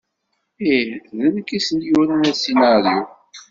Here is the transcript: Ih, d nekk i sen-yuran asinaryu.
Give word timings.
Ih, 0.75 0.91
d 1.17 1.19
nekk 1.33 1.49
i 1.57 1.59
sen-yuran 1.67 2.23
asinaryu. 2.31 3.01